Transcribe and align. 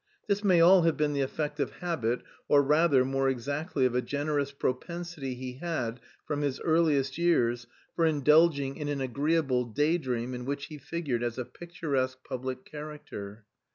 This 0.25 0.43
may 0.43 0.59
all 0.59 0.81
have 0.81 0.97
been 0.97 1.13
the 1.13 1.21
effect 1.21 1.59
of 1.59 1.73
habit, 1.73 2.23
or 2.47 2.63
rather, 2.63 3.05
more 3.05 3.29
exactly 3.29 3.85
of 3.85 3.93
a 3.93 4.01
generous 4.01 4.51
propensity 4.51 5.35
he 5.35 5.59
had 5.59 5.99
from 6.25 6.41
his 6.41 6.59
earliest 6.61 7.19
years 7.19 7.67
for 7.95 8.07
indulging 8.07 8.77
in 8.77 8.87
an 8.87 8.99
agreeable 8.99 9.63
day 9.63 9.99
dream 9.99 10.33
in 10.33 10.43
which 10.45 10.65
he 10.65 10.79
figured 10.79 11.21
as 11.21 11.37
a 11.37 11.45
picturesque 11.45 12.17
public 12.27 12.65
character. 12.65 13.45